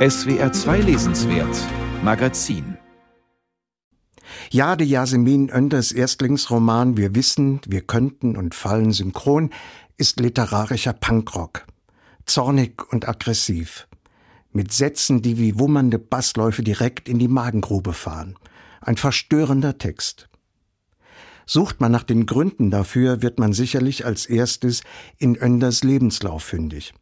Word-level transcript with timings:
SWR 0.00 0.50
2 0.50 0.80
Lesenswert 0.80 1.54
Magazin 2.02 2.78
Jade 4.50 4.82
Yasemin 4.82 5.50
Önders 5.50 5.92
Erstlingsroman 5.92 6.96
Wir 6.96 7.14
wissen, 7.14 7.60
wir 7.66 7.82
könnten 7.82 8.38
und 8.38 8.54
fallen 8.54 8.92
synchron 8.92 9.50
ist 9.98 10.18
literarischer 10.18 10.94
Punkrock. 10.94 11.66
Zornig 12.24 12.90
und 12.90 13.10
aggressiv. 13.10 13.88
Mit 14.52 14.72
Sätzen, 14.72 15.20
die 15.20 15.36
wie 15.36 15.58
wummernde 15.58 15.98
Bassläufe 15.98 16.62
direkt 16.62 17.06
in 17.06 17.18
die 17.18 17.28
Magengrube 17.28 17.92
fahren. 17.92 18.38
Ein 18.80 18.96
verstörender 18.96 19.76
Text. 19.76 20.30
Sucht 21.44 21.82
man 21.82 21.92
nach 21.92 22.04
den 22.04 22.24
Gründen 22.24 22.70
dafür, 22.70 23.20
wird 23.20 23.38
man 23.38 23.52
sicherlich 23.52 24.06
als 24.06 24.24
erstes 24.24 24.82
in 25.18 25.36
Önders 25.36 25.84
Lebenslauf 25.84 26.42
fündig. 26.42 26.94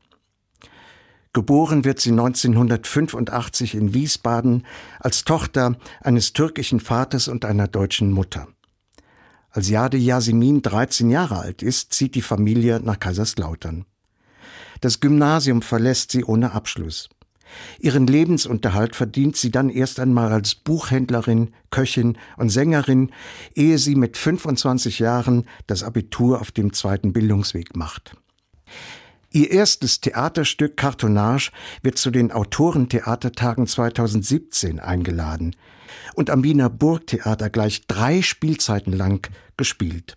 Geboren 1.39 1.85
wird 1.85 2.01
sie 2.01 2.11
1985 2.11 3.77
in 3.77 3.95
Wiesbaden 3.95 4.67
als 4.99 5.23
Tochter 5.23 5.77
eines 6.01 6.33
türkischen 6.33 6.81
Vaters 6.81 7.29
und 7.29 7.45
einer 7.45 7.69
deutschen 7.69 8.11
Mutter. 8.11 8.49
Als 9.51 9.69
Jade 9.69 9.99
Yasemin 9.99 10.63
13 10.63 11.11
Jahre 11.11 11.39
alt 11.39 11.63
ist, 11.63 11.93
zieht 11.93 12.17
die 12.17 12.23
Familie 12.23 12.81
nach 12.81 12.99
Kaiserslautern. 12.99 13.85
Das 14.81 14.99
Gymnasium 14.99 15.63
verlässt 15.63 16.11
sie 16.11 16.25
ohne 16.25 16.55
Abschluss. 16.55 17.09
Ihren 17.79 18.09
Lebensunterhalt 18.09 18.97
verdient 18.97 19.37
sie 19.37 19.53
dann 19.53 19.71
erst 19.71 20.01
einmal 20.01 20.33
als 20.33 20.57
Buchhändlerin, 20.57 21.53
Köchin 21.71 22.19
und 22.37 22.49
Sängerin, 22.49 23.13
ehe 23.55 23.79
sie 23.79 23.95
mit 23.95 24.17
25 24.17 24.99
Jahren 24.99 25.47
das 25.69 25.85
Abitur 25.85 26.41
auf 26.41 26.51
dem 26.51 26.73
zweiten 26.73 27.13
Bildungsweg 27.13 27.77
macht. 27.77 28.17
Ihr 29.31 29.51
erstes 29.51 30.01
Theaterstück 30.01 30.77
Cartonnage 30.77 31.51
wird 31.83 31.99
zu 31.99 32.11
den 32.11 32.33
Autorentheatertagen 32.33 33.67
2017 33.67 34.81
eingeladen 34.81 35.55
und 36.15 36.31
am 36.31 36.45
Wiener 36.45 36.71
Burgtheater 36.71 37.51
gleich 37.51 37.87
drei 37.87 38.23
Spielzeiten 38.23 38.93
lang 38.93 39.31
gespielt. 39.57 40.17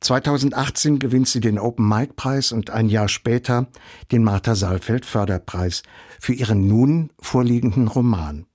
2018 0.00 0.98
gewinnt 0.98 1.28
sie 1.28 1.40
den 1.40 1.58
Open 1.58 1.88
Mic 1.88 2.14
Preis 2.14 2.52
und 2.52 2.70
ein 2.70 2.88
Jahr 2.88 3.08
später 3.08 3.68
den 4.12 4.22
Martha 4.22 4.54
Saalfeld 4.54 5.04
Förderpreis 5.06 5.82
für 6.20 6.34
ihren 6.34 6.68
nun 6.68 7.10
vorliegenden 7.18 7.88
Roman. 7.88 8.46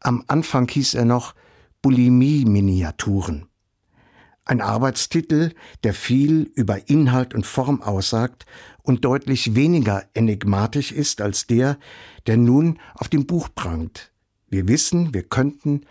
Am 0.00 0.24
Anfang 0.26 0.68
hieß 0.68 0.94
er 0.94 1.04
noch 1.04 1.34
Bulimie 1.80 2.44
Miniaturen. 2.44 3.46
Ein 4.46 4.60
Arbeitstitel, 4.60 5.52
der 5.84 5.94
viel 5.94 6.50
über 6.54 6.88
Inhalt 6.88 7.34
und 7.34 7.46
Form 7.46 7.80
aussagt 7.80 8.44
und 8.82 9.04
deutlich 9.04 9.54
weniger 9.54 10.04
enigmatisch 10.12 10.92
ist 10.92 11.22
als 11.22 11.46
der, 11.46 11.78
der 12.26 12.36
nun 12.36 12.78
auf 12.94 13.08
dem 13.08 13.26
Buch 13.26 13.48
prangt. 13.54 14.12
Wir 14.48 14.68
wissen, 14.68 15.14
wir 15.14 15.22
könnten 15.22 15.86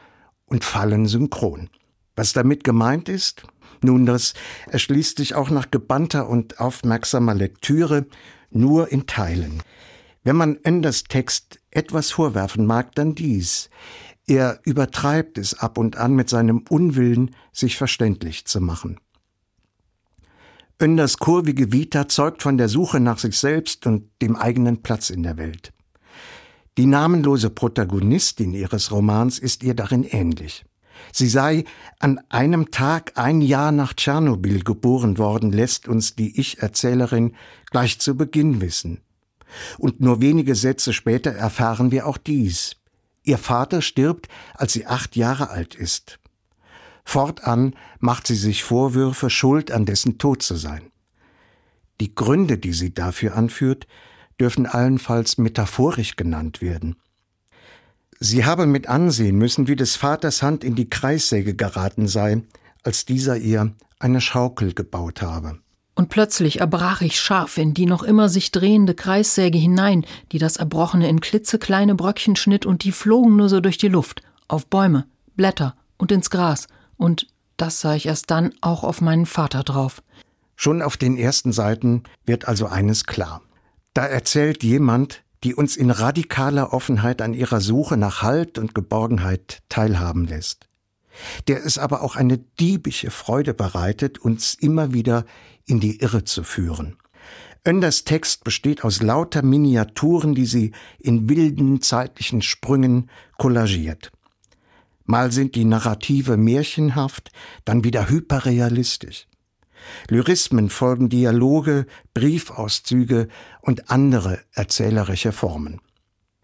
und 0.46 0.64
fallen 0.64 1.08
synchron. 1.08 1.70
Was 2.16 2.34
damit 2.34 2.64
gemeint 2.64 3.10
ist? 3.10 3.44
Nun, 3.82 4.06
das 4.06 4.36
erschließt 4.68 5.18
sich 5.18 5.34
auch 5.34 5.50
nach 5.50 5.72
gebannter 5.72 6.30
und 6.30 6.60
aufmerksamer 6.60 7.34
Lektüre 7.34 8.06
nur 8.52 8.92
in 8.92 9.08
Teilen. 9.08 9.64
Wenn 10.24 10.36
man 10.36 10.58
Enders 10.64 11.04
Text 11.04 11.60
etwas 11.72 12.12
vorwerfen 12.12 12.66
mag, 12.66 12.94
dann 12.96 13.16
dies. 13.16 13.70
Er 14.26 14.60
übertreibt 14.64 15.38
es 15.38 15.60
ab 15.60 15.78
und 15.78 15.98
an 15.98 16.16
mit 16.16 16.30
seinem 16.30 16.64
Unwillen, 16.70 17.36
sich 17.52 17.78
verständlich 17.78 18.46
zu 18.46 18.62
machen. 18.62 19.00
Önders 20.82 21.18
kurvige 21.18 21.72
Vita 21.72 22.08
zeugt 22.08 22.42
von 22.42 22.58
der 22.58 22.68
Suche 22.68 23.00
nach 23.00 23.18
sich 23.18 23.38
selbst 23.38 23.86
und 23.86 24.10
dem 24.22 24.36
eigenen 24.36 24.82
Platz 24.82 25.10
in 25.10 25.24
der 25.24 25.38
Welt. 25.38 25.72
Die 26.78 26.88
namenlose 26.88 27.50
Protagonistin 27.50 28.54
ihres 28.54 28.92
Romans 28.92 29.40
ist 29.40 29.64
ihr 29.64 29.76
darin 29.76 30.04
ähnlich. 30.04 30.66
Sie 31.12 31.28
sei 31.28 31.66
an 32.00 32.20
einem 32.30 32.72
Tag 32.72 33.14
ein 33.16 33.42
Jahr 33.42 33.72
nach 33.72 33.94
Tschernobyl 33.94 34.64
geboren 34.64 35.18
worden, 35.18 35.52
lässt 35.52 35.88
uns 35.88 36.16
die 36.16 36.40
Ich-Erzählerin 36.40 37.36
gleich 37.70 38.00
zu 38.00 38.16
Beginn 38.16 38.62
wissen. 38.62 39.02
Und 39.78 40.02
nur 40.02 40.22
wenige 40.22 40.56
Sätze 40.56 40.94
später 40.94 41.32
erfahren 41.32 41.92
wir 41.92 42.08
auch 42.08 42.18
dies. 42.18 42.76
Ihr 43.24 43.38
Vater 43.38 43.82
stirbt, 43.82 44.28
als 44.54 44.74
sie 44.74 44.86
acht 44.86 45.16
Jahre 45.16 45.50
alt 45.50 45.76
ist. 45.76 46.20
Fortan 47.06 47.76
macht 48.00 48.28
sie 48.28 48.36
sich 48.36 48.64
Vorwürfe, 48.64 49.30
schuld 49.30 49.72
an 49.72 49.86
dessen 49.86 50.18
Tod 50.18 50.42
zu 50.42 50.56
sein. 50.56 50.92
Die 52.00 52.16
Gründe, 52.16 52.58
die 52.58 52.74
sie 52.74 52.94
dafür 52.94 53.36
anführt, 53.36 53.88
dürfen 54.40 54.66
allenfalls 54.66 55.38
metaphorisch 55.38 56.16
genannt 56.16 56.62
werden. 56.62 56.96
Sie 58.20 58.46
habe 58.46 58.66
mit 58.66 58.88
ansehen 58.88 59.38
müssen, 59.38 59.68
wie 59.68 59.76
des 59.76 59.96
Vaters 59.96 60.42
Hand 60.42 60.64
in 60.64 60.76
die 60.76 60.90
Kreissäge 60.90 61.56
geraten 61.56 62.08
sei, 62.08 62.44
als 62.84 63.06
dieser 63.06 63.38
ihr 63.38 63.74
eine 64.00 64.22
Schaukel 64.22 64.74
gebaut 64.74 65.22
habe. 65.22 65.60
Und 65.96 66.10
plötzlich 66.10 66.60
erbrach 66.60 67.02
ich 67.02 67.20
scharf 67.20 67.58
in 67.58 67.74
die 67.74 67.86
noch 67.86 68.02
immer 68.02 68.28
sich 68.28 68.52
drehende 68.52 68.96
Kreissäge 68.96 69.58
hinein, 69.58 70.06
die 70.32 70.40
das 70.40 70.58
Erbrochene 70.58 71.08
in 71.08 71.22
klitzekleine 71.22 71.96
Bröckchen 71.96 72.36
schnitt, 72.36 72.66
und 72.66 72.84
die 72.84 72.92
flogen 72.92 73.36
nur 73.36 73.50
so 73.50 73.60
durch 73.60 73.78
die 73.78 73.90
Luft, 73.90 74.22
auf 74.48 74.66
Bäume, 74.66 75.06
Blätter 75.36 75.76
und 75.98 76.12
ins 76.12 76.30
Gras, 76.30 76.68
und 76.98 77.28
das 77.58 77.80
sah 77.80 77.96
ich 77.96 78.08
erst 78.08 78.32
dann 78.32 78.54
auch 78.62 78.84
auf 78.84 79.02
meinen 79.02 79.26
Vater 79.26 79.64
drauf. 79.64 80.02
Schon 80.56 80.82
auf 80.82 80.98
den 80.98 81.18
ersten 81.18 81.52
Seiten 81.52 82.04
wird 82.26 82.48
also 82.48 82.68
eines 82.68 83.06
klar. 83.06 83.42
Da 83.94 84.06
erzählt 84.06 84.64
jemand, 84.64 85.24
die 85.44 85.54
uns 85.54 85.76
in 85.76 85.92
radikaler 85.92 86.74
Offenheit 86.74 87.22
an 87.22 87.34
ihrer 87.34 87.60
Suche 87.60 87.98
nach 87.98 88.22
Halt 88.22 88.58
und 88.58 88.74
Geborgenheit 88.74 89.62
teilhaben 89.70 90.26
lässt, 90.26 90.68
der 91.48 91.66
es 91.66 91.78
aber 91.78 92.02
auch 92.02 92.16
eine 92.16 92.38
diebische 92.38 93.12
Freude 93.12 93.54
bereitet, 93.54 94.20
uns 94.20 94.54
immer 94.54 94.94
wieder 94.94 95.26
in 95.66 95.80
die 95.80 96.00
Irre 96.00 96.24
zu 96.24 96.44
führen. 96.44 96.98
Önders 97.66 98.04
Text 98.04 98.44
besteht 98.44 98.84
aus 98.84 99.02
lauter 99.02 99.42
Miniaturen, 99.42 100.36
die 100.36 100.46
sie 100.46 100.72
in 101.00 101.30
wilden 101.30 101.82
zeitlichen 101.82 102.42
Sprüngen 102.42 103.10
kollagiert. 103.38 104.12
Mal 105.06 105.32
sind 105.32 105.56
die 105.56 105.66
Narrative 105.66 106.38
märchenhaft, 106.38 107.32
dann 107.66 107.84
wieder 107.84 108.10
hyperrealistisch. 108.10 109.28
Lyrismen 110.10 110.70
folgen 110.70 111.10
Dialoge, 111.10 111.86
Briefauszüge 112.14 113.28
und 113.62 113.90
andere 113.90 114.40
erzählerische 114.54 115.32
Formen. 115.32 115.82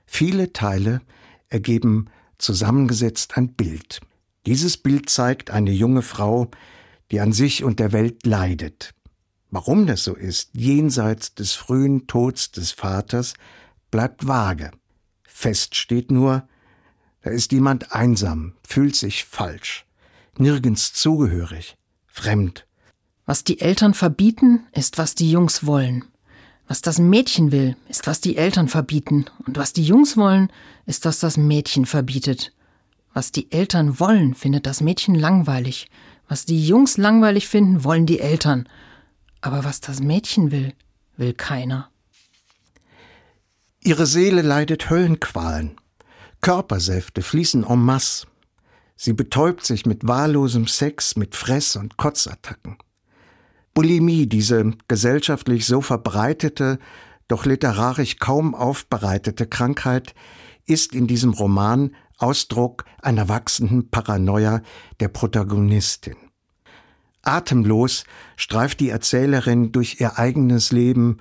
Viele 0.05 0.53
Teile 0.53 1.01
ergeben 1.47 2.09
zusammengesetzt 2.37 3.37
ein 3.37 3.53
Bild. 3.53 4.01
Dieses 4.45 4.77
Bild 4.77 5.09
zeigt 5.09 5.51
eine 5.51 5.71
junge 5.71 6.01
Frau, 6.01 6.49
die 7.11 7.19
an 7.19 7.33
sich 7.33 7.63
und 7.63 7.79
der 7.79 7.91
Welt 7.91 8.25
leidet. 8.25 8.93
Warum 9.51 9.87
das 9.87 10.03
so 10.03 10.15
ist, 10.15 10.49
jenseits 10.53 11.33
des 11.33 11.53
frühen 11.53 12.07
Tods 12.07 12.51
des 12.51 12.71
Vaters, 12.71 13.33
bleibt 13.91 14.27
vage. 14.27 14.71
Fest 15.23 15.75
steht 15.75 16.11
nur, 16.11 16.47
da 17.21 17.31
ist 17.31 17.51
jemand 17.51 17.91
einsam, 17.93 18.53
fühlt 18.65 18.95
sich 18.95 19.25
falsch, 19.25 19.85
nirgends 20.37 20.93
zugehörig, 20.93 21.77
fremd 22.07 22.67
was 23.29 23.43
die 23.43 23.61
Eltern 23.61 23.93
verbieten, 23.93 24.65
ist, 24.71 24.97
was 24.97 25.13
die 25.13 25.29
Jungs 25.29 25.63
wollen. 25.63 26.03
Was 26.67 26.81
das 26.81 26.97
Mädchen 26.97 27.51
will, 27.51 27.77
ist, 27.87 28.07
was 28.07 28.21
die 28.21 28.37
Eltern 28.37 28.67
verbieten. 28.67 29.25
Und 29.45 29.55
was 29.55 29.71
die 29.71 29.83
Jungs 29.83 30.17
wollen, 30.17 30.51
ist, 30.87 31.05
was 31.05 31.19
das 31.19 31.37
Mädchen 31.37 31.85
verbietet. 31.85 32.53
Was 33.13 33.31
die 33.31 33.51
Eltern 33.51 33.99
wollen, 33.99 34.33
findet 34.33 34.65
das 34.65 34.81
Mädchen 34.81 35.13
langweilig. 35.13 35.91
Was 36.27 36.45
die 36.45 36.65
Jungs 36.65 36.97
langweilig 36.97 37.47
finden, 37.47 37.83
wollen 37.83 38.07
die 38.07 38.19
Eltern. 38.19 38.67
Aber 39.41 39.63
was 39.63 39.81
das 39.81 39.99
Mädchen 39.99 40.51
will, 40.51 40.73
will 41.17 41.33
keiner. 41.33 41.89
Ihre 43.81 44.05
Seele 44.05 44.41
leidet 44.41 44.89
Höllenqualen. 44.89 45.77
Körpersäfte 46.41 47.21
fließen 47.21 47.63
en 47.63 47.79
masse. 47.79 48.27
Sie 48.95 49.13
betäubt 49.13 49.65
sich 49.65 49.85
mit 49.85 50.05
wahllosem 50.05 50.67
Sex, 50.67 51.15
mit 51.15 51.35
Fress- 51.35 51.77
und 51.77 51.95
Kotzattacken. 51.95 52.77
Bulimie, 53.73 54.27
diese 54.27 54.73
gesellschaftlich 54.89 55.65
so 55.65 55.79
verbreitete, 55.79 56.79
doch 57.29 57.45
literarisch 57.45 58.17
kaum 58.17 58.55
aufbereitete 58.55 59.47
Krankheit, 59.47 60.15
ist 60.65 60.93
in 60.93 61.07
diesem 61.07 61.31
Roman 61.31 61.95
Ausdruck 62.17 62.83
einer 63.01 63.29
wachsenden 63.29 63.89
Paranoia 63.89 64.61
der 64.99 65.07
Protagonistin. 65.07 66.17
Atemlos 67.21 68.05
streift 68.37 68.79
die 68.79 68.89
Erzählerin 68.89 69.71
durch 69.71 69.99
ihr 69.99 70.17
eigenes 70.17 70.71
Leben, 70.71 71.17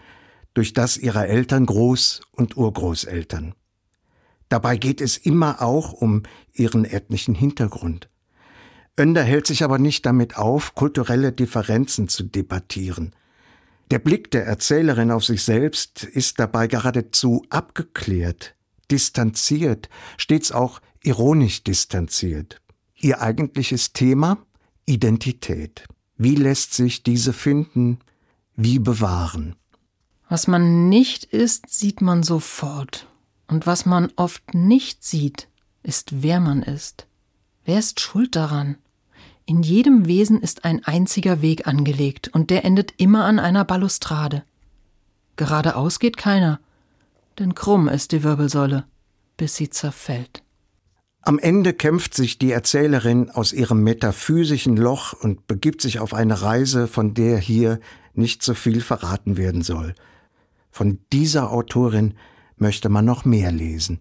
durch 0.55 0.73
das 0.73 0.97
ihrer 0.97 1.27
Eltern 1.27 1.67
Groß- 1.67 2.21
und 2.33 2.57
Urgroßeltern. 2.57 3.55
Dabei 4.49 4.77
geht 4.77 5.01
es 5.01 5.17
immer 5.17 5.61
auch 5.63 5.93
um 5.93 6.23
ihren 6.53 6.85
ethnischen 6.85 7.35
Hintergrund. 7.35 8.09
Önder 8.99 9.23
hält 9.23 9.47
sich 9.47 9.63
aber 9.63 9.79
nicht 9.79 10.05
damit 10.07 10.37
auf, 10.37 10.75
kulturelle 10.75 11.33
Differenzen 11.33 12.09
zu 12.09 12.25
debattieren. 12.25 13.15
Der 13.91 13.99
Blick 13.99 14.31
der 14.31 14.45
Erzählerin 14.45 15.11
auf 15.11 15.25
sich 15.25 15.45
selbst 15.45 16.05
ist 16.05 16.41
dabei 16.41 16.67
geradezu 16.67 17.45
abgeklärt, 17.49 18.55
distanziert, 18.91 19.89
stets 20.17 20.51
auch 20.51 20.81
ironisch 21.03 21.63
distanziert. 21.63 22.61
Ihr 22.97 23.23
eigentliches 23.23 23.93
Thema 23.93 24.45
Identität. 24.89 25.85
Wie 26.17 26.35
lässt 26.35 26.75
sich 26.75 27.03
diese 27.03 27.33
finden? 27.33 27.99
Wie 28.57 28.79
bewahren? 28.79 29.55
Was 30.29 30.49
man 30.49 30.89
nicht 30.89 31.25
ist, 31.25 31.69
sieht 31.71 32.01
man 32.01 32.23
sofort. 32.23 33.07
Und 33.47 33.67
was 33.67 33.87
man 33.87 34.11
oft 34.17 34.55
nicht 34.55 35.05
sieht, 35.05 35.49
ist, 35.83 36.23
wer 36.23 36.41
man 36.41 36.63
ist. 36.63 37.07
Wer 37.65 37.79
ist 37.79 38.01
schuld 38.01 38.35
daran? 38.35 38.77
In 39.47 39.63
jedem 39.63 40.07
Wesen 40.07 40.43
ist 40.43 40.65
ein 40.65 40.85
einziger 40.85 41.41
Weg 41.41 41.67
angelegt, 41.67 42.29
und 42.29 42.51
der 42.51 42.65
endet 42.65 42.93
immer 42.99 43.25
an 43.25 43.39
einer 43.39 43.65
Balustrade. 43.65 44.43
Geradeaus 45.37 45.99
geht 45.99 46.17
keiner, 46.17 46.61
denn 47.39 47.55
krumm 47.55 47.89
ist 47.89 48.13
die 48.13 48.23
Wirbelsäule, 48.23 48.85
bis 49.37 49.57
sie 49.57 49.71
zerfällt. 49.71 50.43
Am 51.29 51.39
Ende 51.39 51.75
kämpft 51.75 52.15
sich 52.15 52.39
die 52.39 52.53
Erzählerin 52.53 53.29
aus 53.29 53.53
ihrem 53.53 53.83
metaphysischen 53.83 54.79
Loch 54.79 55.13
und 55.13 55.47
begibt 55.47 55.83
sich 55.83 55.99
auf 55.99 56.15
eine 56.15 56.41
Reise, 56.41 56.89
von 56.89 57.13
der 57.13 57.37
hier 57.37 57.81
nicht 58.15 58.43
so 58.43 58.55
viel 58.55 58.81
verraten 58.81 59.37
werden 59.37 59.61
soll. 59.61 59.95
Von 60.71 61.01
dieser 61.13 61.53
Autorin 61.53 62.15
möchte 62.57 62.89
man 62.89 63.05
noch 63.05 63.27
mehr 63.27 63.53
lesen. 63.53 63.97